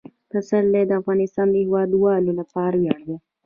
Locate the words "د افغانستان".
0.87-1.47